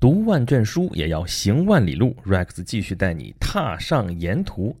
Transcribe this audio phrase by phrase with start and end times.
[0.00, 2.14] 读万卷书也要行万里路。
[2.24, 4.76] Rex 继续带你踏上沿途。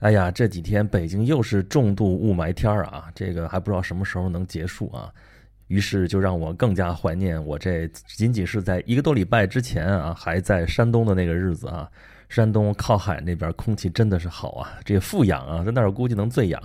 [0.00, 5.10] 哎呀，这几天北京又是重度雾霾天儿啊，这个还不知道什么时候能结束啊。
[5.68, 11.90] 于是就让我更加怀念我这仅仅是在一个多礼拜之前啊，还在山东的那个日子啊。
[12.28, 16.62] 山东靠海那边空气真的是好啊，这富氧啊，在那儿估计能醉氧。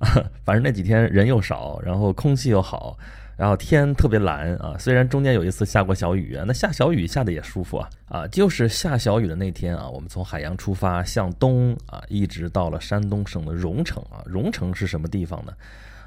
[0.44, 2.98] 反正那几天人又少，然后空气又好。
[3.36, 14.22] 然后天特别蓝啊，虽然中间有一次下过小雨啊，那下小雨下的也舒服啊啊，就是下小雨的那天啊，我们从海洋出发向东啊，一直到了山东省的荣城啊。
[14.24, 15.52] 荣城是什么地方呢？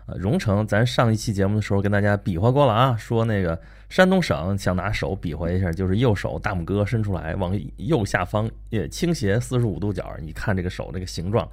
[0.06, 3.60] 啊，荣城，咱上一期节目的时候跟大家比划过了啊，说那个
[3.90, 11.46] 山东省想拿手比划一下，就是右手大拇哥伸出来往右下方也倾斜四十五度角，你看这个手这个形状，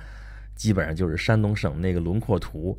[0.54, 2.79] 基本上就是山东省那个轮廓图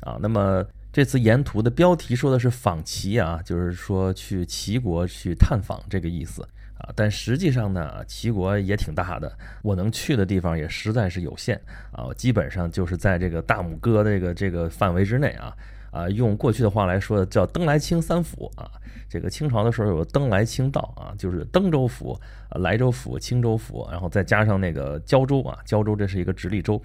[0.00, 0.18] 啊。
[0.20, 0.66] 那么。
[0.92, 6.42] 这次沿途的标题说的是访齐啊，就是说去齐国去探访这个意思
[6.76, 6.90] 啊。
[6.94, 11.58] 但实际上呢，齐国也挺大的，我能去的地方也实在是有限
[11.92, 12.12] 啊。
[12.14, 15.56] 基本上就是在这个大拇哥这个这个范围之内啊
[15.90, 16.08] 啊。
[16.10, 18.70] 用过去的话来说，叫登莱清三府啊。
[19.08, 22.18] 这个清朝的时候有登莱清道啊，就是登州府、
[22.60, 26.80] 莱州府、青州府，然后再加上那个胶州啊，胶州这是一个直隶州。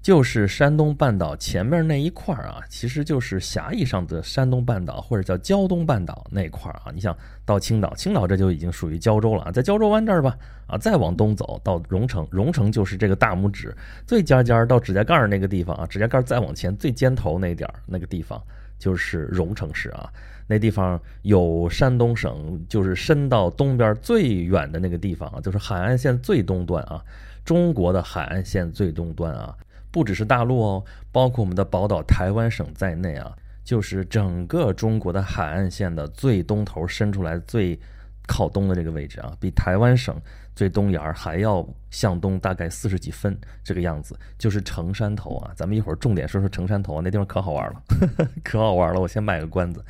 [0.00, 6.92] 就是山东半岛前面那一块儿啊，其实就是狭义上的山东半岛，或者叫胶东半岛那块儿啊。
[6.94, 13.76] 你想到青岛，青岛这就已经属于胶州了啊，在胶州湾这儿吧，啊，再往东走到荣成，荣成就是这个大拇指
[14.06, 18.40] 最尖尖儿到指甲盖儿那个地方啊，指甲盖儿再往前最尖头那点儿那个地方
[18.78, 20.08] 就是荣成市啊。
[20.46, 27.04] 那地方有山东省，就是伸到东边最远的那个地方啊，就是海岸线最东端啊，
[27.44, 29.54] 中国的海岸线最东端啊。
[29.90, 37.78] 不只是大陆哦，包括我们的宝岛台湾省在内啊，就是整个中国的海岸线的最东头伸出来最
[38.26, 40.14] 靠东的这个位置啊，比台湾省
[40.54, 45.52] 最东沿儿还要向东大概四十几分这个样子，就是城山头啊。
[45.56, 47.82] 咱们一会儿重点说说城山头啊，那地方可好玩了，
[48.44, 49.00] 可好玩了。
[49.00, 49.82] 我先卖个关子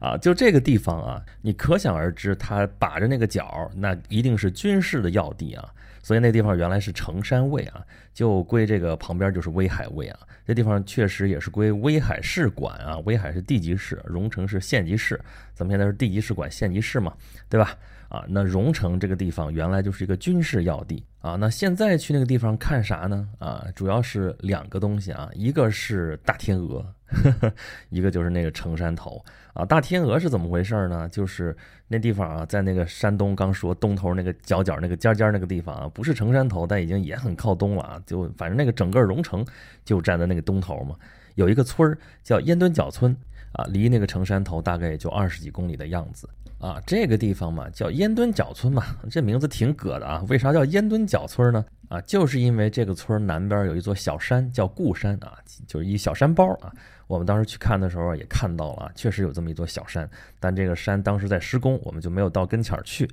[0.00, 5.72] 啊，就这个地方啊，你可想而知，它把着那个角，那一定是军事的要地啊。
[6.08, 10.18] 所以那地方原来是城山卫啊，就归这个旁边就是威海卫啊。
[10.46, 15.20] 这地方确实也是归威海市管啊，威海是地级市，荣成是县级市。
[15.52, 17.12] 咱们现在是地级市管县级市嘛，
[17.46, 17.76] 对吧？
[18.08, 21.36] 啊，那荣成这个地方原来就是一个军事要地啊。
[21.36, 23.28] 那现在去那个地方看啥呢？
[23.38, 26.82] 啊，主要是两个东西啊，一个是大天鹅，
[27.90, 29.24] 一个就是那个城山头
[29.54, 29.64] 啊。
[29.64, 31.08] 大天鹅是怎么回事呢？
[31.08, 31.56] 就是
[31.88, 38.02] 那地方啊，在那个山东刚说东头那个角角那个尖尖那个地方啊，不是城山头，但已经也很靠东了啊。
[38.06, 39.44] 就反正那个整个荣城
[39.84, 40.94] 就站在那个东头嘛，
[41.34, 43.16] 有一个村儿叫烟墩角村
[43.52, 46.28] 啊，离那个城山头大概也就二十几公里的样子。
[46.58, 50.24] 啊，这个地方嘛，叫烟墩角村嘛， 这名字挺葛的啊。
[50.28, 51.64] 为啥叫烟墩角村呢？
[51.88, 55.38] 啊，就是因为这个村南边有一座小山，叫固山啊，
[55.68, 56.72] 就是一小山包啊。
[57.06, 60.10] 我们当时去看的时候也看到了，确实有这么一座小山，
[60.40, 63.08] 但这个山当时在施工，我们就没有到跟前儿去。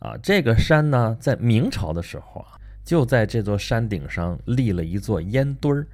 [0.00, 5.86] 啊，这个山呢，在明朝的时候啊，就在这座山顶上立了一座烟墩儿。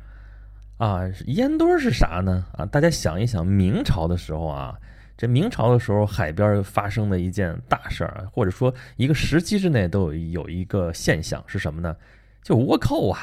[0.78, 2.44] 啊，烟墩儿是啥呢？
[2.54, 4.74] 啊，大家想一想，明朝的时候啊。
[5.16, 11.96] 这明朝的时候，海边发生的一件大事儿，或者说一个时期之内都有有一个现象是什么呢？
[12.42, 13.18] 就倭寇啊！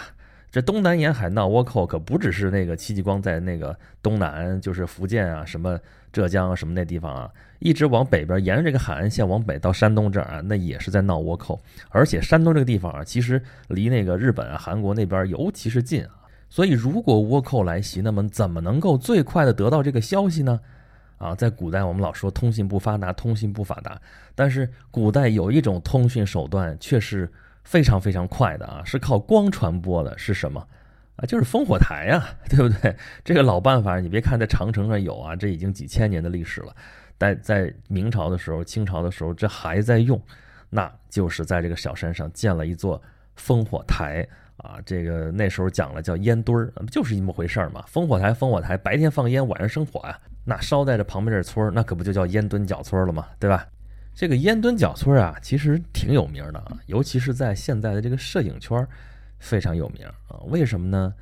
[0.52, 5.80] 这东南沿海闹倭寇，可不只是那个戚继光在那个东南，就是福建啊、什么
[6.12, 11.60] 浙江啊、什么那地方啊，一直往北边沿着这个海岸线往北到山东这儿啊，那也是在闹倭寇。
[11.90, 16.12] 而且山东这个地方啊，其实离那个日本啊、韩国那边尤其是近啊，
[16.50, 20.60] 所以如果倭寇来袭，那么怎么能够最快的得到这个消息呢？
[21.24, 24.00] 啊，在古代我们老说通信不发达，通信不发达，
[24.36, 27.32] 但是古代有一种通讯手段却是
[27.64, 30.68] 非常非常快的啊，是靠光传播的，是什么？
[31.16, 32.94] 啊，就是烽火台呀， 对不对？
[33.24, 36.76] 这个老办法，你别看在长城上有啊，这已经几千年的历史了，
[37.18, 40.22] 但在明朝的时候、清朝的时候，这还在用，
[40.70, 43.02] 那就是在这个小山上建了一座
[43.40, 44.28] 烽火台。
[44.58, 47.84] 啊，这个那时候讲了叫烟墩儿，就是这么回事儿嘛。
[47.92, 50.18] 烽火台，烽火台，白天放烟，晚上生火呀。
[50.46, 53.28] 那捎带着旁边这村儿，那可不就叫烟墩角村了吗？
[53.40, 53.68] 对吧？
[54.14, 58.88] 这个烟墩角村啊，其实挺有名的啊，尤其是在现在的这个摄影圈
[59.40, 60.38] 非常有名啊。
[60.48, 61.14] 为什么呢？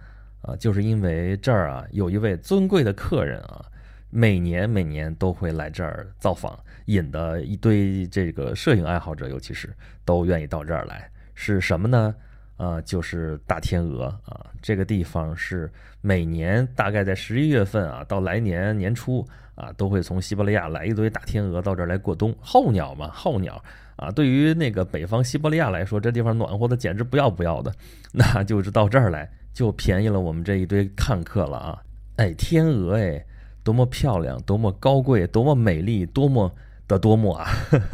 [0.41, 3.63] 啊，就是因为这儿啊有一位尊贵的客人啊，
[4.09, 11.09] 每年每年都会来这儿造访，引得一堆这个摄影爱好者，尤其是都愿意到这儿来。
[11.35, 12.13] 是什么呢？
[12.61, 15.67] 啊，就是大天鹅啊，这个地方是
[15.99, 22.31] 每年大概在十一月份啊，到来年年初啊，都会从西伯利亚来一堆大天鹅到这儿来过冬。
[22.39, 23.59] 候鸟嘛，候鸟
[23.95, 27.73] 啊，对于那个北方西伯利亚来说，这地方暖和的简直不要不要的，
[28.13, 31.81] 那就是到这儿来就便宜了我们这一堆看客了啊！
[32.17, 33.25] 哎，天鹅哎，
[33.63, 36.53] 多么漂亮，多么高贵，多么美丽，多么
[36.87, 37.49] 的多么啊！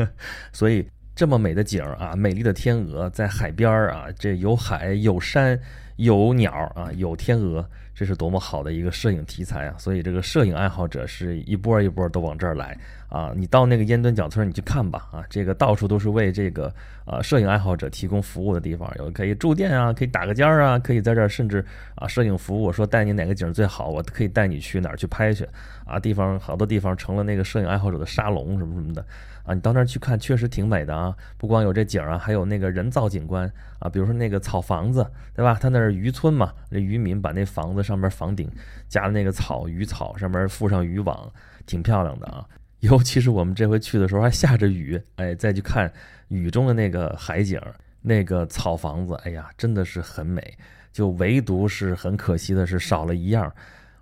[0.52, 0.86] 所以
[1.18, 5.60] 这么美的景儿啊，美丽的天鹅在海边儿啊，这有海有山。
[5.98, 9.74] 有鸟啊，有天鹅，这是多么好的一个摄影题材啊！
[9.80, 12.78] 所以这个摄影爱好者是一波一波都往这儿来
[13.10, 13.34] 啊！
[13.36, 15.26] 你到那个烟墩角村，你去看吧啊！
[15.28, 16.72] 这个到处都是为这个
[17.04, 21.66] 啊摄影爱好者提供服务的地方，有可以住店啊，可以打个尖儿啊，可以在这儿甚至
[21.96, 25.44] 啊摄影服务，我说带你哪个景最好，我可以带你去哪儿去拍去
[25.84, 26.00] 啊！
[26.00, 29.04] 地方好多地方成了那个摄影爱好者的沙龙什么什么的。
[29.48, 31.16] 啊，你到那儿去看，确实挺美的啊！
[31.38, 33.50] 不光有这景啊，还有那个人造景观
[33.80, 35.58] 啊，比如说那个草房子，对吧？
[35.60, 38.52] 它那是渔村嘛，那渔民把那房子上面房顶
[38.90, 41.32] 加了那个草渔草，上面附上渔网，
[41.66, 42.46] 挺漂亮的啊。
[42.82, 45.92] 尤其是我们这回去的时候还下着雨，哎，再去看
[46.28, 47.60] 雨中的那个海景，
[48.02, 50.58] 那个草房子，哎呀，真的是很美。
[50.92, 53.54] 就唯独是很可惜的是少了一样，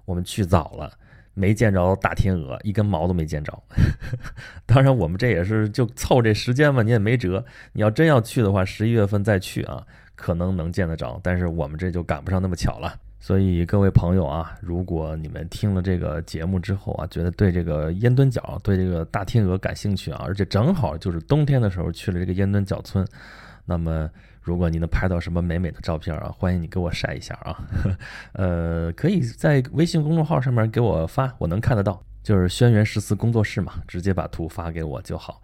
[0.05, 0.91] 我们去早了。
[1.35, 3.53] 没见着大天鹅，一根毛都没见着。
[4.65, 7.45] 当然，我们这也是就凑这时间嘛，你也没辙。
[7.73, 9.85] 你要真要去的话，十一月份再去啊，
[10.15, 11.19] 可能能见得着。
[11.21, 12.91] 但是我们这就赶不上那么巧了。
[13.19, 23.05] 所以各位朋友啊，如果你们听了这个节目之后啊，觉得对这个烟墩角、对这个大天鹅感兴趣啊，而且正好就是冬天的时候去了这个烟墩角村，
[23.65, 24.09] 那么。
[24.45, 27.57] 如果你能拍到什么美美的照片啊，欢迎你给我晒一下啊，
[28.33, 35.41] 呃，可以在微信公众号上面给我发，我能看得到，就是轩辕十四工作室嘛，直接把图发给我就好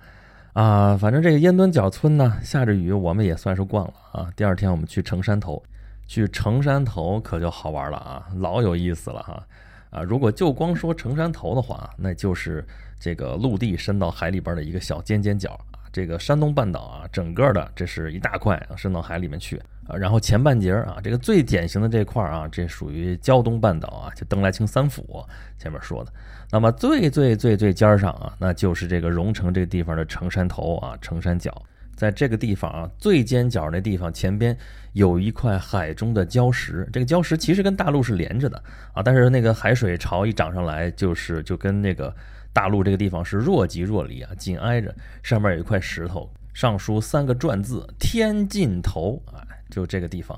[0.54, 0.96] 啊。
[0.96, 4.30] 反正这个烟墩角村呢，下着雨，我们也算是逛了啊。
[4.36, 5.64] 第二天我们去城山头，
[6.06, 9.44] 去城山头可就好玩了啊，老有意思了哈
[9.90, 10.04] 啊。
[10.04, 12.64] 如果就光说城山头的话，那就是
[13.00, 15.60] 这个陆地伸到海里边的一个小尖尖角。
[15.92, 19.96] 这个山东半岛啊，整个的这是一大块啊，伸到海里面去啊。
[19.96, 25.26] 然后前半截啊，这个最典型的这块啊，这属于胶东半岛啊，就登莱清三府
[25.58, 26.14] 前面说的。
[26.50, 31.54] 那么最最最最尖上啊，那就是这个荣成这个地方的城山头啊，城山角。
[31.94, 34.58] 在这个地方啊，最尖角那地方前边
[34.94, 38.58] 有一块海中的礁石，这个礁石其实跟大陆是连着的
[38.94, 42.16] 啊，但是那个海水潮一涨上来，就是就跟那个。
[42.54, 44.94] 大陆这个地方是若即若离啊，紧挨着，
[45.24, 49.40] 上面有一块石头，上书三个篆字“天尽头”啊，
[49.70, 50.38] 就这个地方。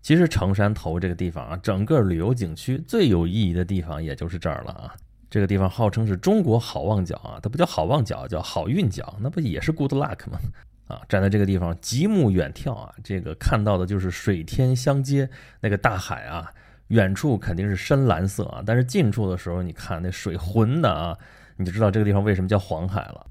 [0.00, 4.94] 其实城山头这个地方啊，整个旅游景区最有意义的地方也就是这儿了啊。
[5.30, 10.40] 这个地方号称是中国好望角啊，它不叫好望角，叫好运角，那不也是 good luck 吗？
[10.88, 15.30] 啊，站在这个地方极目远眺啊，这个看到的就是水天相接，
[15.60, 16.52] 那个大海啊，
[16.88, 21.16] 远处肯定是深蓝色啊，但是近处的时候，你看那水浑的啊。
[21.56, 23.26] 你就知道这个地方为什么叫黄海了。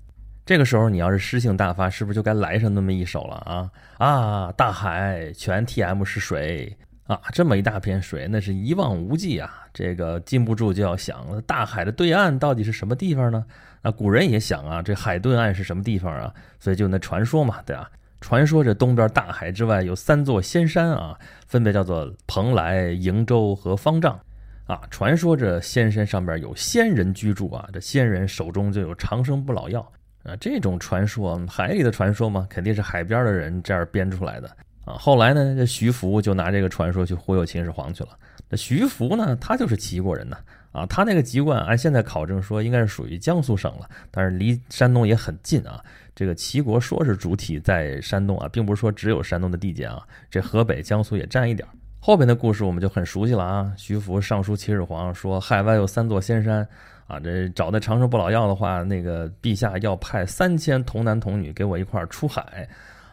[0.45, 3.71] 这个时候，你要是诗性大发，是不是就该来上那么一首了啊？
[3.97, 6.75] 啊，大海全 T M 是水
[7.05, 9.67] 啊，这么一大片水，那是一望无际啊。
[9.73, 13.45] 这个禁不住就要想，大海的对岸到底是什么地方呢？
[13.83, 16.33] 那古人也想啊，这海对岸是什么地方啊？
[16.59, 17.89] 所以就那传说嘛，对吧？
[18.19, 21.17] 传说这东边大海之外有三座仙山啊，
[21.47, 24.19] 分别叫做蓬莱、瀛洲和方丈。
[24.67, 29.81] 啊，传说这仙山上边有仙人居住啊，这仙人手中就有长生不老药
[30.23, 30.35] 啊。
[30.39, 34.47] 这种传说，海里的传说嘛，肯定是海边的人这样编出来的
[34.85, 34.93] 啊。
[34.93, 38.09] 后来呢，这徐福就拿这个传说去忽悠秦始皇去了。
[38.49, 40.37] 这徐福呢，他就是齐国人呐
[40.71, 45.83] 啊，他那个籍贯按现在考证说应该是属于江苏省了，但是离山东也很近啊。
[46.13, 51.71] 这个齐国说是主体在山东啊，并不是说只有山东的地界啊，这河北、江苏也占一点儿。
[52.03, 53.71] 后边的故事我们就很熟悉了啊。
[53.77, 56.67] 徐福上书秦始皇说，海外有三座仙山，
[57.05, 62.67] 啊，这找那长生不老药的话，那个陛下要派三千童男童女给我一块出海，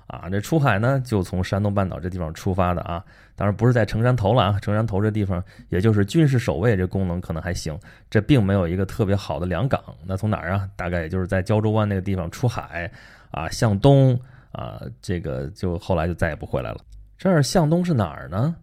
[0.07, 3.05] 啊，这出海呢就从山东半岛这地方出发的啊。
[3.37, 7.79] 当然不是在城山头了啊，城山头这地方也就是军事守卫这功能可能还行，
[8.09, 9.85] 这并没有一个特别好的良港。
[10.07, 10.67] 那从哪儿啊？
[10.77, 12.91] 大概也就是在胶州湾那个地方出海，
[13.33, 14.19] 啊，向东
[14.51, 16.79] 啊，这个就后来就再也不回来了。
[17.19, 18.57] 这儿向东是哪儿呢？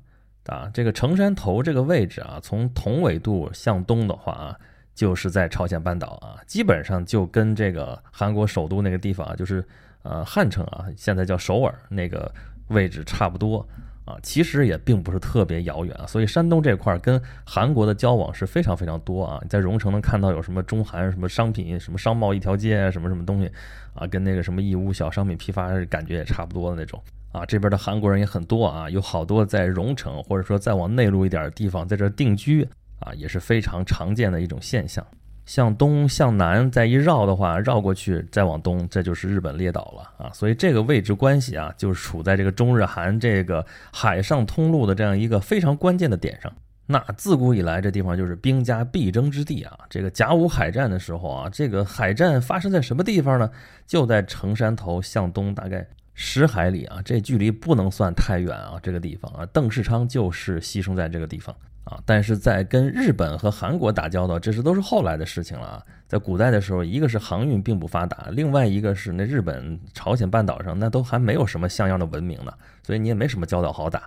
[0.47, 4.59] 啊，这个城山头这个位置啊，从同纬度向东的话啊，
[4.93, 9.65] 就是在朝鲜半岛啊，基本上就跟这个韩国首都那个地方啊，就是
[10.03, 12.31] 呃汉城啊，现在叫首尔那个
[12.67, 13.67] 位置差不多
[14.05, 16.05] 啊，其实也并不是特别遥远啊。
[16.05, 19.41] 所以山东这块儿跟韩国的交往是非常非常多啊。
[19.49, 23.51] 在荣城能看到有什么中韩什么商品什么商贸一条街啊，什么什么东西
[23.93, 27.01] 啊，跟那个什么义乌小商品批发感觉也差不多的那种。
[27.31, 32.65] 啊，这边的韩国人也很多啊，有好多在荣城，或者说再往内陆一点的地方，在这定居
[32.99, 35.05] 啊，也是非常常见的一种现象。
[35.45, 40.31] 向东向南再一绕的话，绕过去再往东，这就是日本列岛了啊。
[40.33, 46.51] 所以这个位置关系啊，就是处在这个中日韩这个海上通路的这样一个非常关键的点上。
[46.87, 49.75] 那自古以来，这地方就是兵家必争之地啊。
[49.89, 53.49] 这个甲午海战的时候啊，这个海战发生在什么地方呢？
[53.87, 55.83] 就在城山头向东大概
[56.13, 58.79] 十海里啊，这距离不能算太远啊。
[58.83, 61.55] 这个地方啊，邓世昌就是牺牲在这个地方
[61.85, 61.97] 啊。
[62.05, 65.83] 但是在跟日本和韩国打交道，这是都是后来的事情了啊。
[66.07, 74.01] 在古代的时候，一个是航运并不发达，另外一个是那日本朝鲜半岛上那都还没有什么像样的文明呢，所以你也没什么交道好打。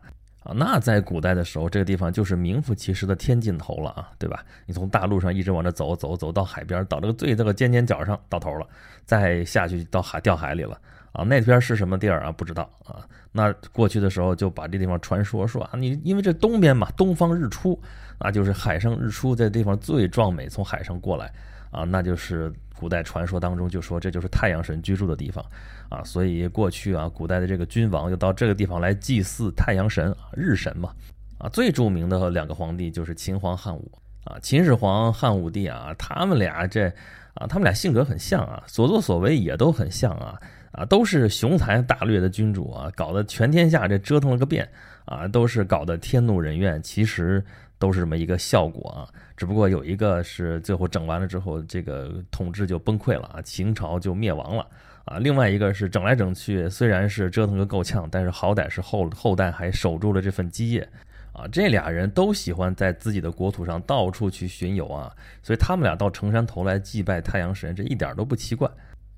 [0.44, 4.44] 啊，那在古代的时候，这个地方就是名副其实的天尽头了啊，对吧？
[4.64, 8.66] 你从大陆上一直往这走，走走到海边，到这个最这个尖尖角上到头了，
[9.04, 10.80] 再下去到海掉海里了
[11.12, 11.24] 啊。
[11.24, 12.32] 那边是什么地儿啊？
[12.32, 13.06] 不知道啊。
[13.32, 17.80] 那过去的时候就把这地方传说说啊，你因为这东边嘛，东方日出
[18.18, 21.32] 啊，就是海上日出这地方最壮美，从海上过来
[21.70, 25.44] 啊，那就是古代传说当中就说这就是太阳神居住的地方。
[25.88, 30.90] 啊，所以过去啊，古代的这个君王就到这个地方来祭祀太阳神啊，日神嘛。
[31.38, 33.90] 啊，最著名的两个皇帝就是秦皇汉武
[34.24, 36.88] 啊，秦始皇、汉武帝啊，他们俩这
[37.34, 40.38] 啊，他们俩性格很像啊，所作所为也都很像啊，
[40.72, 44.68] 啊，都是雄才大略的君主啊，搞得全天下这折腾了个遍
[45.04, 47.44] 啊，都是搞得天怒人怨，其实
[47.78, 54.66] 都是这么一个效果啊，只不过有一个是最后整完了之后，这个统治就崩溃了啊，秦朝就灭亡了。
[55.04, 60.86] 啊，另外一个是整来整去，虽然是折腾个够呛，但是好歹是后后代还守住了这份基业，
[61.32, 65.10] 啊，这俩人都喜欢在自己的国土上到处去巡游啊，
[65.42, 68.70] 所以他们俩到成山头来祭拜太阳神，这一点都不奇怪。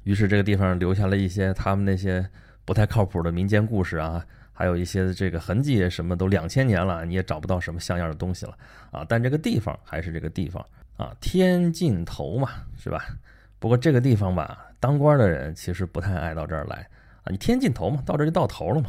[0.05, 2.27] 于是这个地方留下了一些他们那些
[2.65, 8.57] 不太靠谱的民间故事啊，还有一些这个痕迹，什么都两千年了，你也找不到什么像样的东西了
[8.91, 9.05] 啊。
[9.09, 10.65] 但这个地方还是这个地方
[10.97, 13.05] 啊，天尽头嘛，是吧？
[13.59, 14.67] 不过这个地方吧。
[14.81, 16.89] 当官的人其实不太爱到这儿来
[17.23, 18.89] 啊，你天尽头嘛，到这就到头了嘛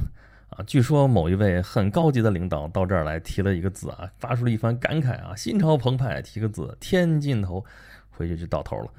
[0.51, 0.63] 啊。
[0.65, 7.65] 据说某一位很高级的领导到这儿来提了一个字啊，发出了一番感慨啊，心潮澎湃，提个字天尽头，
[8.09, 8.89] 回去就到头了。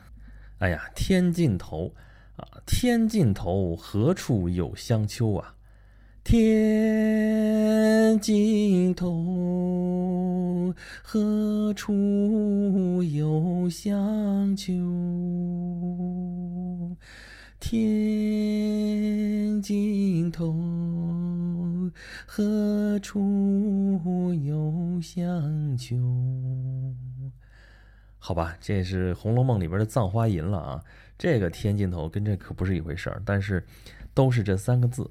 [0.63, 1.93] 哎呀，天尽头
[2.37, 5.57] 啊，天尽头何处有香丘啊？
[6.23, 14.73] 天尽头何处有香丘？
[17.59, 20.55] 天尽头
[22.25, 25.97] 何处有香丘？
[28.25, 30.81] 好吧，这是《红楼梦》里边的葬花吟了啊。
[31.19, 33.67] 这个天尽头跟这可不是一回事儿，但是
[34.15, 35.11] 都是这三个字。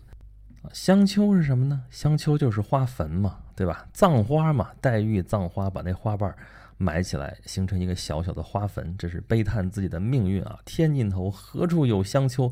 [0.71, 1.83] 香丘是什么呢？
[1.89, 3.85] 香丘就是花坟嘛，对吧？
[3.91, 6.33] 葬花嘛，黛玉葬花，把那花瓣
[6.77, 10.57] 埋起来，形成一个小小的花坟，这是悲叹自己的命运啊！
[10.63, 12.49] 天尽头何处有香丘？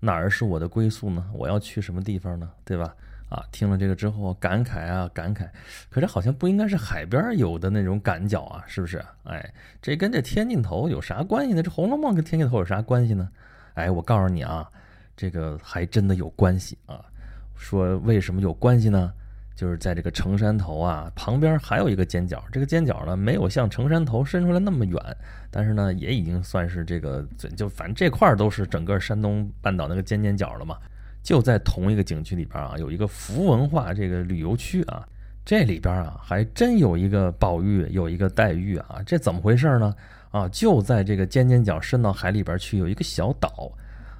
[0.00, 1.30] 哪儿是我的归宿呢？
[1.32, 2.50] 我要去什么地方呢？
[2.64, 2.96] 对吧？
[3.30, 5.48] 啊，听了这个之后，感慨啊，感慨。
[5.88, 9.02] 可是好像不应该是海边有的那种赶脚啊，是不是？
[9.24, 11.62] 哎，这跟这天尽头有啥关系呢？
[11.62, 13.30] 这《红楼梦》跟天尽头有啥关系呢？
[13.74, 14.68] 哎，我告诉你啊，
[15.16, 17.00] 这个还真的有关系啊。
[17.56, 19.12] 说为什么有关系呢？
[19.54, 24.98] 就是在这个城山头啊旁边还有一个尖角，这个尖角呢没有像城山头伸出来那么远，
[25.50, 27.22] 但是呢也已经算是这个
[27.54, 30.78] 就反正这块都是整个山东半岛那个尖尖角了嘛。
[31.22, 35.06] 就在同一个景区里边啊，有一个福文化这个旅游区啊，
[35.44, 39.94] 这里边啊还真有一个宝玉，有一个黛玉啊，这怎么回事呢？
[40.30, 43.70] 啊，就在这个尖尖角伸到海里边去有一个小岛，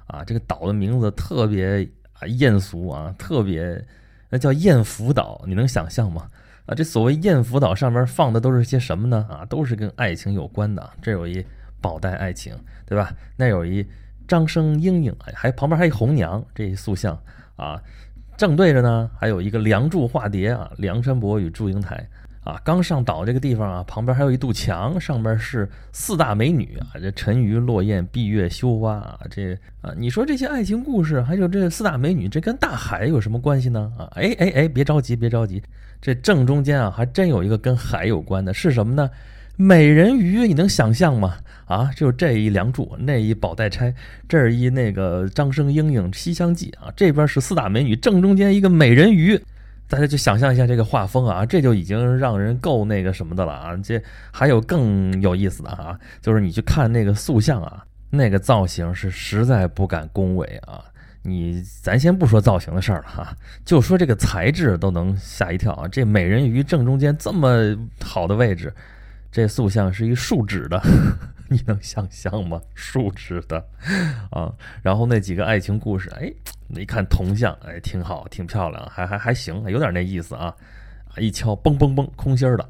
[0.07, 1.89] 啊，这个岛的名字特别。
[2.21, 3.83] 啊，艳俗啊，特别，
[4.29, 6.29] 那叫艳福岛，你能想象吗？
[6.67, 9.25] 啊，这所谓艳福岛上面放的都是些什么呢？
[9.27, 10.87] 啊，都是跟爱情有关的。
[11.01, 11.43] 这有一
[11.81, 12.55] 宝黛爱情，
[12.85, 13.11] 对吧？
[13.35, 13.83] 那有一
[14.31, 17.21] 张生莺莺，还旁边还一红娘，这一塑像
[17.57, 17.81] 啊，
[18.37, 22.07] 正对着呢，还有一个梁祝化蝶啊，梁山伯与祝英台。
[22.43, 33.93] 啊，刚上岛这个地方啊，旁边还有一堵墙，上边是四大美女啊，这沉鱼落雁、闭月羞花啊，这啊，你说这些爱情故事，还有这四大美女，这跟大海有什么关系呢？
[33.95, 35.61] 啊，哎哎哎，别着急，别着急，
[36.01, 39.07] 这正中间啊，还真有一个跟海有关的，是什么呢？
[39.55, 41.37] 美人鱼，你能想象吗？
[41.65, 43.93] 啊，就这一梁祝，那一宝黛钗，
[44.27, 49.41] 这一那个张生莺莺《西厢记》啊，这边是四大美女，正中间一个美人鱼。
[49.87, 53.75] 大家就想象一下这个画风啊，这就已经让人够那个什么的了啊！
[53.83, 60.83] 这还有更有意思的啊，就是你去看那个塑像啊，那个造型是实在不敢恭维啊。
[61.23, 65.87] 你咱先不说造型的事儿了哈，就说这个材质都能吓一跳啊！
[65.87, 68.73] 这美人鱼正中间这么好的位置，
[69.31, 70.81] 这塑像是一树脂的，
[71.47, 72.61] 你能想象吗？
[72.75, 73.65] 树脂的
[74.29, 76.31] 啊，然后那几个爱情故事，哎，
[76.75, 80.53] 一看铜像，哎，挺好，挺漂亮，还还还行，有点那意思啊。
[81.17, 82.65] 一敲，嘣嘣嘣，空心儿的。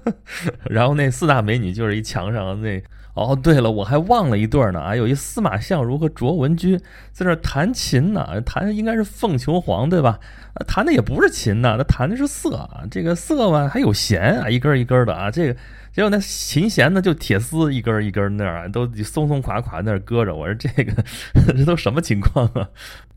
[0.68, 2.82] 然后那四大美女就是一墙上那。
[3.14, 6.80] 哦，对了，我还忘了一对呢啊，有一司马相如和卓文君
[7.10, 10.20] 在那弹琴呢，弹的应该是凤求凰对吧？
[10.66, 12.82] 弹的也不是琴呐，那弹的是瑟啊。
[12.90, 15.30] 这个瑟嘛还有弦啊，一根一根的啊。
[15.30, 15.58] 这个
[15.92, 20.34] 结果那琴弦呢就铁丝一根一根那儿都松松垮垮那儿搁着。
[20.34, 21.04] 我说这个
[21.56, 22.68] 这都什么情况啊？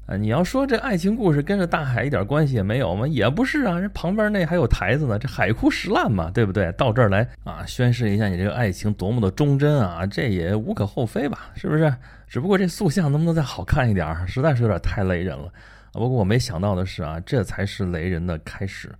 [0.06, 3.08] 啊，你要说这爱情故事跟着大海一点关系也没有吗？
[3.08, 6.70] 也不是啊，这旁边那还有台子呢，这海枯石烂嘛，对不对？
[6.74, 11.94] 到这儿来啊，宣示一下你这个爱情多么的忠贞啊，这也无可厚非吧，是不是？
[12.27, 14.27] 只不过这塑像能不能再好看一点？
[14.27, 15.50] 实在是有点太雷人了。
[15.94, 18.92] 不过我没想到的是啊，这才是雷人的开始。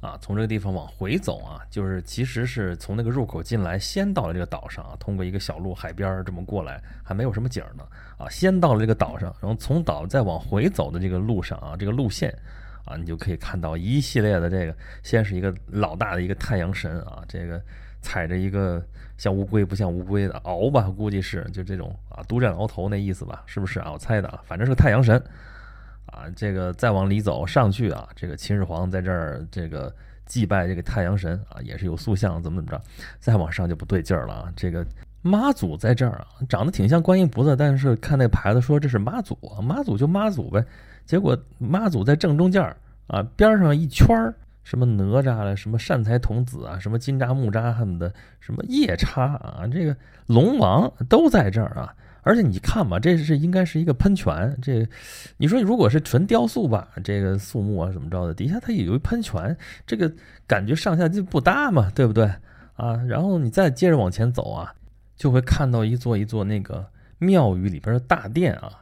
[0.00, 7.84] 啊，从这个地方往回走啊，就是其实是从那个入口进来，先到了这个岛上啊，通过一个小路海边这么过来，还没有什么景呢
[8.18, 12.36] 啊，先到了这个岛上，然后从岛再往回走的这个路上啊，这个路线
[12.84, 17.60] 啊，你就可以看到一系列的这个，先是一个老大的一个太阳神啊，这个
[18.02, 18.84] 踩着一个
[19.16, 23.92] 像乌龟不像乌龟的鳌吧，估计是就这种啊，独占鳌头那意思吧，是不是啊？
[23.92, 25.22] 我猜的啊，反正是个太阳神。
[26.16, 29.94] 啊，这个再往里走上去啊，这个秦始皇在这儿这个
[30.24, 32.82] 祭拜这个太阳神啊，也是有塑像，怎么怎么着？
[33.20, 34.84] 再往上就不对劲儿了啊，这个
[35.20, 40.64] 妈祖在这儿啊，长得挺像观音菩萨，但是看那牌子说这是妈祖，妈祖就妈祖呗。
[41.04, 42.74] 结果妈祖在正中间儿
[43.08, 49.94] 啊，边上一圈儿什么哪吒了，什么善财童子啊，什么金吒木吒他们的什么夜叉啊，这个
[50.26, 51.94] 龙王都在这儿啊。
[52.26, 54.58] 而且你看吧，这是应该是一个喷泉。
[54.60, 54.84] 这，
[55.36, 59.56] 你说如果是纯雕塑吧，这个肃穆啊怎么着的，底下它也有一喷泉，
[59.86, 60.12] 这个
[60.44, 62.24] 感觉上下就不搭嘛，对不对
[62.74, 62.96] 啊？
[63.06, 64.74] 然后你再接着往前走啊，
[65.14, 66.84] 就会看到一座一座那个
[67.18, 68.72] 庙宇里边的大殿啊，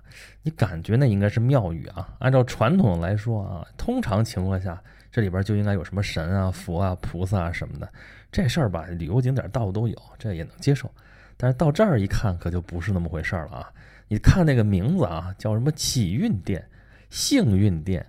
[0.40, 2.14] 你感觉那应该是庙宇啊。
[2.20, 4.82] 按照传统来说啊，通常情况下
[5.12, 7.86] 这里边就应该有什么神啊、佛啊、菩萨啊什么的。
[8.32, 10.90] 这事儿吧，旅游景点到处都有，这也能接受。
[11.36, 13.70] 但是到这儿一看，可就不是那么回事了啊！
[14.08, 16.64] 你看那个名字啊，叫什么启运殿、
[17.10, 18.04] 幸运殿。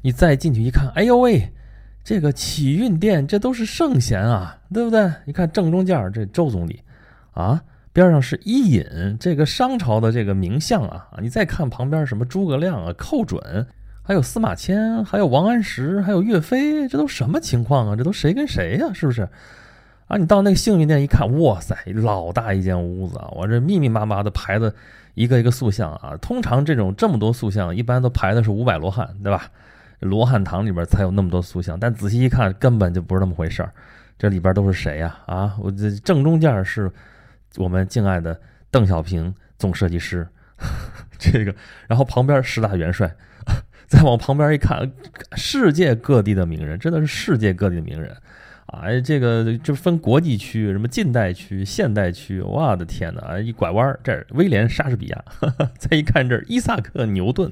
[0.00, 1.52] 你再进去一看，哎呦喂，
[2.04, 5.12] 这个启运殿这都是圣贤啊，对不对？
[5.24, 6.82] 你看正中间这周总理
[7.32, 7.60] 啊，
[7.92, 11.08] 边上是伊尹，这个商朝的这个名相啊！
[11.20, 13.66] 你再看旁边什么诸葛亮啊、寇准，
[14.02, 17.96] 还有司马迁，还有王安石，还有岳飞，这都什么情况啊？
[17.96, 18.92] 这都谁跟谁呀？
[18.94, 19.28] 是不是？
[20.08, 23.28] 啊，你到那个幸运殿一看，哇塞，老大一间屋子啊！
[23.32, 24.74] 我这密密麻麻的排的
[25.12, 26.16] 一个一个塑像啊。
[26.20, 29.50] 通常这种这么多塑像，一般都排的是五百罗汉，对吧？
[30.00, 33.70] 罗汉堂里边才有那么多塑像，但仔细一看，根本就不是那么回事儿。
[34.18, 35.18] 这里边都是谁呀？
[35.26, 36.90] 啊，我这正中间是
[37.56, 38.40] 我们敬爱的
[38.70, 40.26] 邓小平总设计师，
[41.18, 41.54] 这个，
[41.86, 43.14] 然后旁边十大元帅，
[43.86, 44.90] 再往旁边一看，
[45.36, 48.16] 世界各地的名人，真的是世界各地的名人。
[48.68, 53.38] 啊，这个这分国际区，什么近代区、现代区，我的天哪！
[53.38, 55.24] 一拐弯这儿威廉莎士比亚，
[55.78, 57.50] 再一看这儿伊萨克牛顿，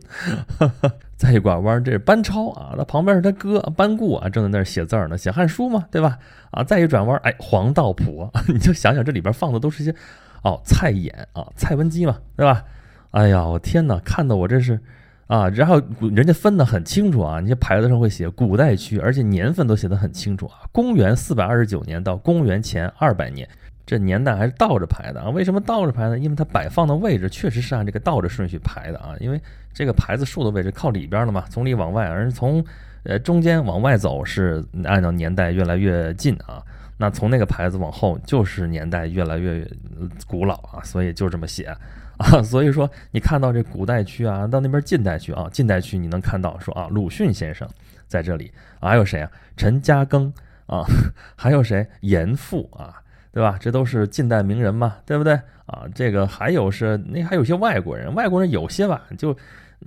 [1.16, 6.18] 再一拐弯这是班超啊，那旁边是他哥班固啊，正在那儿写字儿呢，写汉书嘛，对吧？
[6.50, 9.94] 啊，再一转弯，哎，黄道普， 你就想想这里边放的都是些
[10.42, 12.62] 哦，蔡琰啊，蔡文姬嘛，对吧？
[13.12, 14.78] 哎呀，我天哪，看的我这是。
[15.26, 23.48] 啊，然后人家分得很清楚啊，你这牌子上会写古代区，而且年份都写得很清楚啊，公元四百二十九年到公元前二百年，
[23.84, 25.28] 这年代还是倒着排的啊。
[25.30, 26.16] 为什么倒着排呢？
[26.16, 29.16] 因为它摆放的位置确实是按这个倒着顺序排的啊。
[29.18, 29.40] 因为
[29.74, 32.64] 这个牌子竖的位置靠里边了嘛，从里往外，而从
[33.02, 36.62] 呃中间往外走是按照年代越来越近啊。
[36.98, 39.68] 那从那个牌子往后就是年代越来越
[40.26, 41.76] 古老啊，所以就这么写。
[42.18, 47.68] 啊，所以说你看到这古代区啊，到那边近代区啊，近代区你能看到说啊，鲁迅先生
[48.06, 48.50] 在这里，
[48.80, 49.30] 还有谁啊？
[49.56, 50.32] 陈嘉庚
[50.66, 50.84] 啊，
[51.36, 51.86] 还有谁？
[52.00, 52.96] 严复啊，
[53.32, 53.58] 对吧？
[53.60, 55.34] 这都是近代名人嘛，对不对？
[55.66, 59.36] 啊，这个还有是那还有些外国人，外国人有些吧，就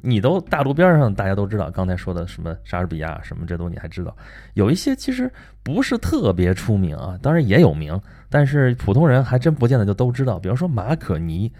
[0.04, 4.15] 你都大陆边上大家都知道，刚才说的什么莎士比亚什么这都你还知道，
[4.54, 5.32] 有一些其实
[5.63, 11.52] 不是特别出名啊，当然也有名，但是普通人还真不见得就都知道，比方说马可尼。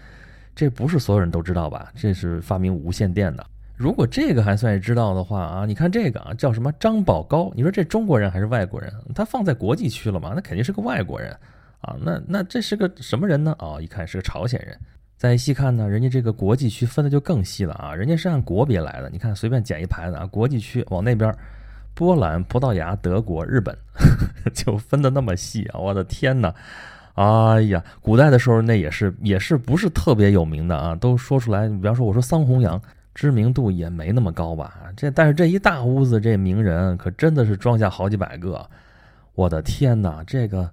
[0.60, 1.90] 这不是所有人都知道吧？
[1.96, 3.46] 这是发明无线电的。
[3.78, 7.50] 如果这个还算是知道的话啊，你看这个啊，叫什么张宝高？
[7.56, 8.92] 你说这中国人还是外国人？
[9.14, 10.32] 他放在国际区了嘛？
[10.34, 11.34] 那肯定是个外国人
[11.80, 11.96] 啊。
[11.98, 13.56] 那那这是个什么人呢？
[13.58, 14.78] 哦，一看是个朝鲜人。
[15.16, 19.08] 再细看呢，人家这个国际区分的就更细了啊，人家是按国别来的。
[19.08, 21.34] 你看随便捡一牌子啊，国际区往那边，
[21.94, 23.74] 波兰、葡萄牙、德国、日本，
[24.52, 25.80] 就分的那么细啊！
[25.80, 26.54] 我的天哪！
[27.20, 31.68] 哎呀，古代的时候那也是也是不是特别有名的啊，都说出来。
[31.68, 32.80] 你比方说我说桑弘羊，
[33.14, 34.74] 知名度也没那么高吧？
[34.96, 38.66] 这但是这一大屋子这名人可真的是装下好几百个，
[39.34, 40.70] 我的天哪，这个。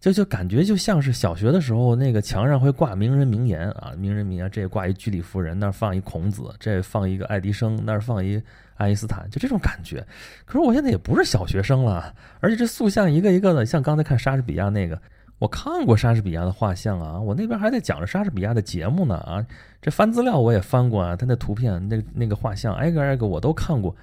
[0.00, 8.42] 就就感觉就像是小学的时候，那个墙上会挂名人名言啊，名人名言，这挂一居里夫人，那放一孔子，这放一个爱迪生，那放一
[8.76, 10.02] 爱因斯坦，就这种感觉。
[10.46, 14.98] 可是我现在也不是小学生了，而且这塑像一个一个的，像刚才看莎士比亚那个，
[15.40, 19.44] 我看过莎士比亚的画像啊，我那边还在讲着莎士比亚的节目呢啊，
[19.82, 23.96] 这翻资料我也翻过啊，他那图片那那个画像挨个挨个我都看过，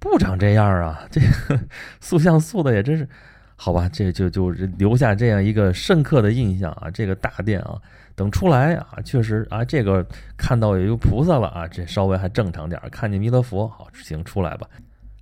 [0.00, 1.60] 不长这样啊， 这个
[2.00, 3.08] 塑像塑的也真是。
[3.56, 6.90] 好吧，这就就留下这样一个深刻的印象啊！
[6.90, 7.80] 这个大殿啊，
[8.16, 10.04] 等出来啊，确实啊，这个
[10.36, 14.68] 看到有一个菩萨了啊，这稍微还正常点看见弥勒佛，好，行，出来吧。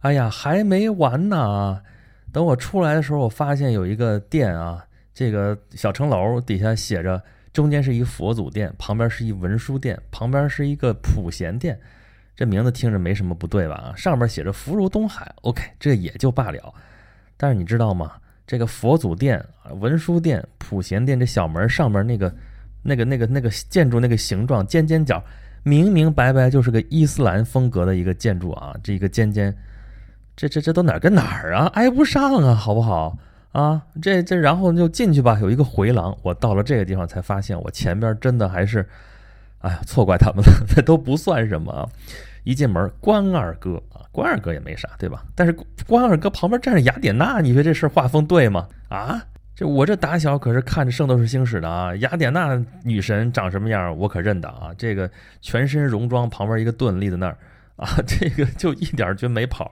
[0.00, 1.82] 哎呀，还没完呢啊！
[2.32, 4.82] 等我出来的时候，我发现有一个殿啊，
[5.14, 7.22] 这个小城楼底下写着，
[7.52, 11.78] 中间是一佛祖殿，旁边是一文殊殿，旁边是一个普贤殿。
[12.34, 13.74] 这名字听着没什么不对吧？
[13.74, 16.74] 啊，上面写着福如东海，OK，这也就罢了。
[17.36, 18.12] 但是你知道吗？
[18.46, 19.42] 这个佛祖殿、
[19.80, 22.34] 文殊殿、普贤殿这小门上面那个、
[22.82, 25.22] 那个、那个、那个建筑那个形状尖尖角，
[25.62, 28.74] 明明白白就是个伊斯兰风格的一个建筑啊！
[28.82, 29.54] 这个尖尖，
[30.34, 31.66] 这这这都哪跟哪儿啊？
[31.74, 33.16] 挨不上啊，好不好
[33.52, 33.80] 啊？
[34.02, 36.16] 这这然后就进去吧，有一个回廊。
[36.22, 38.86] 我到了这个地方才发现，我前边真的还是，
[39.60, 41.88] 哎呀，错怪他们了， 这都不算什么。
[42.44, 45.22] 一进门，关二哥啊，关二哥也没啥，对吧？
[45.36, 48.66] 但是关二哥旁边站着雅典娜，你说这事画风对吗？
[48.88, 49.22] 啊，
[49.54, 54.72] 这我这打小可是看着《圣斗士星矢》的啊，雅典娜女神长什么样，我可认得啊。
[54.76, 55.08] 这个
[55.40, 57.38] 全身戎装，旁边一个盾立在那儿
[57.76, 59.70] 啊，这个就一点就没跑。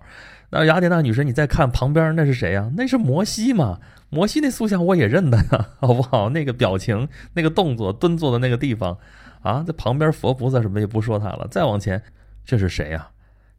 [0.51, 2.71] 那雅典娜女神，你再看旁边那是谁呀？
[2.77, 3.79] 那是摩西嘛？
[4.09, 6.29] 摩西那塑像我也认得呀， 好不好？
[6.31, 8.99] 那个表情，那个动作，蹲坐的那个地方
[9.43, 12.03] 啊，在旁边佛菩萨什么也不说他了，再往前。
[12.45, 13.09] 这是谁呀？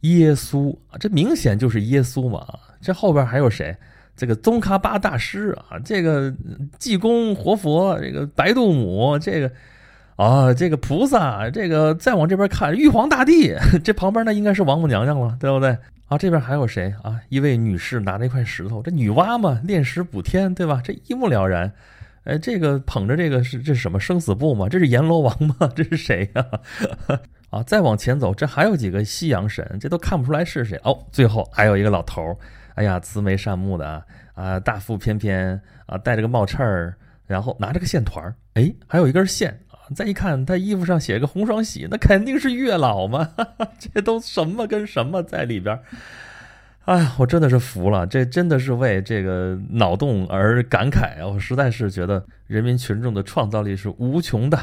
[0.02, 2.46] 耶稣，这明显就是耶稣嘛！
[2.82, 3.78] 这后边还有谁？
[4.18, 6.34] 这个宗喀巴大师啊，这个
[6.78, 9.50] 济公活佛，这个白度母，这个
[10.22, 15.76] 啊，这个菩萨，这个再往这边看，玉皇大帝， 这旁边那应该是王母娘娘了，对不对？
[16.06, 17.20] 啊，这边还有谁啊？
[17.30, 20.80] 一位女士拿着一块石头，这女娲嘛，炼石补天，对吧？
[20.84, 21.74] 这一目了然。
[22.26, 24.70] 哎，这个捧着这个是这是什么生死簿吗？
[24.70, 25.56] 这是阎罗王吗？
[25.76, 26.46] 这是谁呀？
[27.50, 30.96] 啊，再往前走，这还有几个西洋神，这都看不出来是谁哦。
[31.12, 32.38] 最后还有一个老头儿，
[32.76, 34.06] 哎呀，慈眉善目的啊
[34.36, 36.94] 啊，大腹翩翩啊，戴着个帽衬儿，
[37.26, 39.60] 然后拿着个线团儿，哎，还有一根线。
[39.94, 43.30] 再一看，他衣服上写个红双喜，那肯定是月老嘛。
[43.80, 45.80] 这都什么跟什么在里边？
[46.86, 51.28] 哎呀，我真的是服了，这真的是为这个脑洞而感慨啊！
[51.28, 54.58] 我实在是觉得人民群众的创造力是无穷的。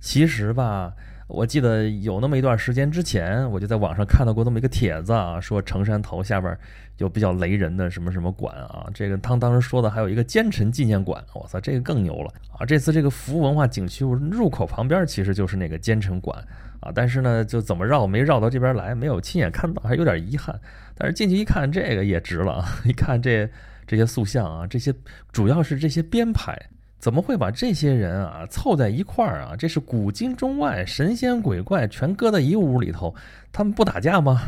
[0.00, 0.92] 其实吧。
[1.26, 6.56] 我记得有那么一段时间之前，我就在网上看到过这么一个帖子啊，说城山头下边
[6.98, 8.86] 有比较雷人的什么什么馆啊。
[8.92, 12.66] 这个他当时说的还有一个奸臣纪念馆，我操，这个更牛了啊！
[12.66, 16.38] 这次这个服务文化景区入口旁边其实就是那个奸臣馆
[16.80, 20.60] 啊，但是呢，就怎么绕没绕到这边来，没有亲眼看到，还有点遗憾。
[20.94, 22.68] 但是进去一看，这个也值了啊！
[22.84, 23.48] 一看这
[23.86, 24.94] 这些塑像啊，这些
[25.32, 26.68] 主要是这些编排。
[27.04, 29.54] 怎么会把这些人啊凑在一块儿啊？
[29.54, 33.14] 这是古今中外神仙鬼怪全搁在一屋里头，
[33.52, 34.40] 他们不打架吗？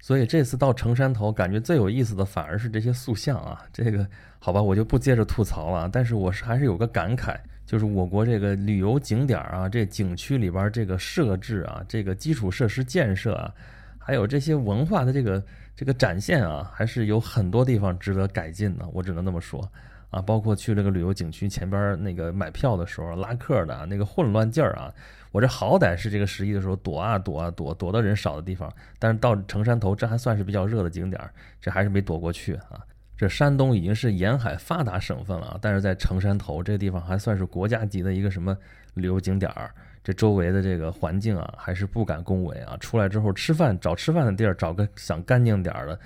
[0.00, 3.62] 所以这次到城山头，感觉最有意思的反而是这些塑像啊。
[3.72, 4.04] 这个
[4.40, 5.88] 好吧，我就不接着吐槽了。
[5.88, 13.54] 但是我是还是有个感慨，就是我国这个旅游景点啊，这景区里边这个设置啊，这个基础设施建设啊，
[13.98, 15.40] 还有这些文化的这个
[15.76, 18.84] 这个展现啊，还是有很多地方值得改进的。
[18.92, 19.70] 我只能那么说。
[20.10, 24.92] 啊，包括去这个旅游景区前边那个买票的时候拉客的那个混乱劲儿啊，
[25.32, 31.20] 我这好歹是这个十一的时候躲啊躲啊躲，躲到人少的地方，但是到城山头这还算是比较热的景点，
[31.60, 32.80] 这还是没躲过去啊。
[33.16, 38.56] 这山东已经是沿海发达省份了，但是在城山头这个地方还算是国家级的一个什么
[38.94, 42.76] 旅游景点儿，这周围的这个环境啊还是不敢恭维啊。
[42.78, 45.98] 出来之后吃饭找吃饭的地儿，找个想干净点儿的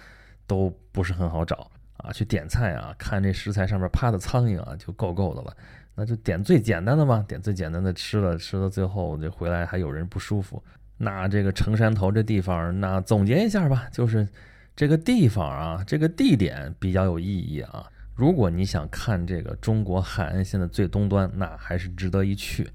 [0.46, 1.70] 都不是很好找。
[2.02, 5.56] 啊，去点菜啊，看这食材上面趴的苍蝇啊，就够够的了。
[5.94, 10.62] 那就点最简单的嘛，点最简单的吃了，吃到最后就回来还有人不舒服。
[10.96, 14.26] 那这个城山头这地方，那总结一下吧，就是
[14.74, 17.86] 这个地方啊，这个地点比较有意义啊。
[18.14, 22.68] 如果你想看这个中国海岸线的最东端，那还是值得一去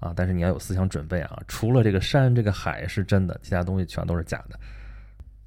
[0.00, 0.12] 啊。
[0.16, 4.58] 但是你要有思想准备啊，除了这个山这个海是真的，其他东西全都是假的。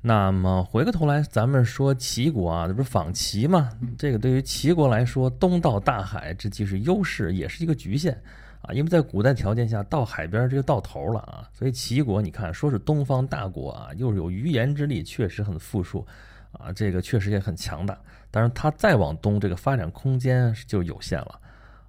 [0.08, 3.70] 那么回过头来，咱们说齐国啊，这不是仿齐嘛？
[3.98, 8.18] 这个对于齐国来说，东到大海，这既是优势，也是一个局限
[8.62, 8.72] 啊。
[8.74, 11.44] 因为在古代条件下，到海边这就到头了啊。
[11.52, 16.08] 所以齐国，你看，说是东方大国啊，又是有余言之力，确实很富庶
[16.54, 18.00] 啊，这个确实也很强大。
[18.32, 21.38] 但是它再往东，这个发展空间就有限了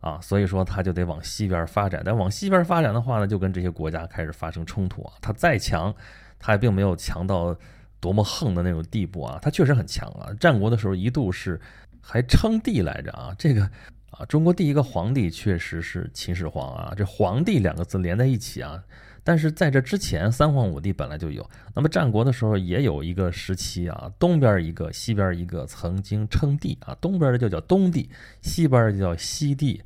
[0.01, 0.21] 啊。
[0.21, 2.03] 所以说，它就得往西边发展。
[2.05, 5.13] 但往西边发展的话呢，就跟这些国家开始发生冲突啊。
[5.21, 5.95] 它再强，
[6.37, 7.57] 它也并没有强到。
[8.01, 9.39] 多么横的那种地步啊！
[9.43, 10.33] 他确实很强啊！
[10.39, 11.61] 战国的时候一度是
[12.01, 13.35] 还称帝来着啊！
[13.39, 13.63] 这个
[14.11, 16.95] 啊，中国第一个皇帝确实是秦始皇啊！
[16.97, 18.83] 这“皇帝”两个字连在一起啊！
[19.25, 21.49] 但是在这之前，三皇五帝本来就有。
[21.75, 26.97] 那么战国的时候也有一个时期啊，东边一个，西边一个，曾经称帝啊。
[27.01, 28.09] 东边的就叫东帝，
[28.41, 29.83] 西边的就叫西帝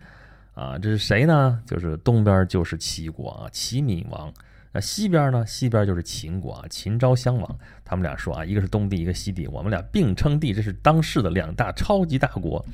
[0.54, 0.78] 啊。
[0.78, 1.60] 这是谁呢？
[1.66, 4.32] 就是东边就是齐国啊，齐闵王。
[4.72, 5.46] 那西边呢？
[5.46, 12.64] 西边就是秦国啊，秦昭襄王，他们俩说啊，一个是东帝，一个西帝，我们俩并称帝，这是当世的两大超级大国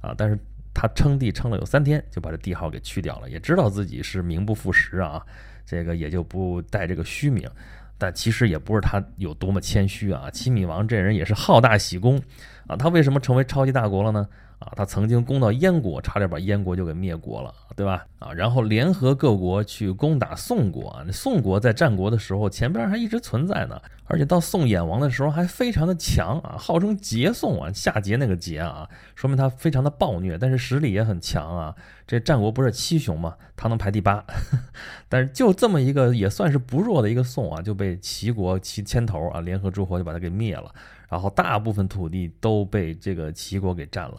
[0.00, 0.14] 啊。
[0.16, 0.38] 但是
[0.72, 5.20] 他称帝称了有三天，就把这帝号给去掉了，也知道自己是名不副实啊，
[5.66, 7.50] 这个也就不带这个虚名。
[7.98, 12.20] 但其实也不是他有多么谦虚啊，齐闵王这人也是好大喜功
[12.66, 12.76] 啊。
[12.76, 14.28] 他为什么成为超级大国了呢？
[14.58, 18.06] 啊，他曾经攻到燕国，差点把燕国就给灭国了，对吧？
[18.18, 21.02] 啊，然后联合各国去攻打宋国。
[21.06, 31.74] 那宋国在战国的时候，前边还一直存在呢，而且到宋衍王的时候还非常的强啊，号称桀宋啊，夏桀那个桀啊，说明他非常的暴虐，但是实力也很强啊。
[32.06, 33.36] 这战国不是七雄吗？
[33.56, 34.24] 他能排第八，
[35.08, 40.72] 但是就这么一个也算是不弱的一个宋啊，就被齐国齐牵头啊，联合诸侯就把他给灭了，
[41.08, 44.16] 然后大部分土地都被这个齐国给占了。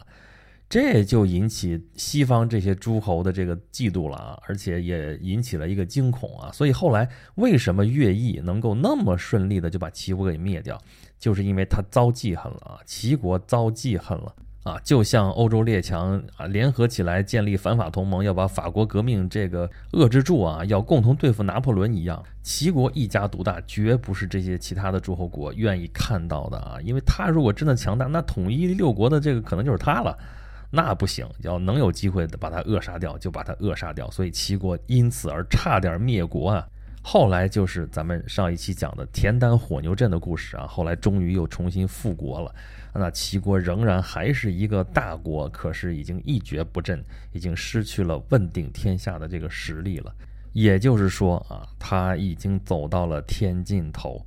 [0.68, 6.50] 这就引起西方这些诸侯的这个嫉妒了啊，而且也引起了一个惊恐啊。
[6.52, 10.80] 所以后来为什么乐毅能够那么顺利的就把齐国给灭掉，
[11.18, 30.18] 就是因为他遭记恨了啊，齐国遭记恨了啊，就像欧洲列强啊联合起来建立反法同盟，要把法国革命这个遏制住啊，要共同对付拿破仑一样，齐国一家独大，绝不是这些其他的诸侯国愿意看到的啊，因为他如果真的强大，那统一六国的这个可能就是他了。
[30.74, 34.10] 那不行，要能有机会把他扼杀掉，就把他扼杀掉。
[34.10, 36.66] 所以齐国因此而差点灭国啊。
[37.00, 40.66] 后来就是咱们上一期讲的田单火牛阵的故事啊。
[40.66, 42.52] 后来终于又重新复国了。
[42.92, 50.12] 那齐国仍然还是一个大国，可是已经一蹶不振，已经失去了问鼎天下的这个实力了。
[50.52, 54.20] 也就是说啊，他已经走到了天尽头。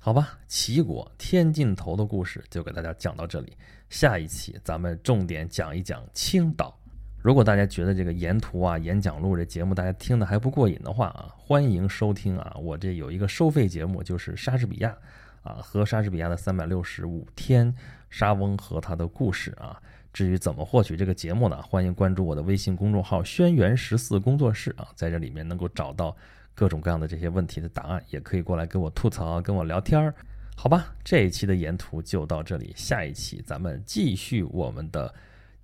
[0.00, 3.56] 好吧，齐国天尽头的故事就给大家讲到这里。
[3.90, 6.78] 下一期咱们重点讲一讲青岛。
[7.20, 14.96] 如果大家觉得这个沿途啊演讲录这节目大家听的还不过瘾的话啊，欢迎收听啊，我这有一个收费节目，就是莎士比亚
[15.42, 17.74] 啊和莎士比亚的三百六十五天，
[18.08, 19.82] 莎翁和他的故事啊。
[20.12, 21.60] 至于怎么获取这个节目呢？
[21.60, 26.16] 欢迎关注我的微信公众号“轩辕十四工作室”啊，在这里面能够找到
[26.58, 30.12] 各种各样的这些问题的答案，也可以过来跟我吐槽，跟我聊天儿。
[30.56, 35.14] 好吧，这一期的沿途就到这里，下一期咱们继续我们的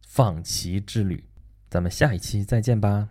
[0.07, 1.24] 放骑之旅，
[1.68, 3.09] 咱们下一期再见吧。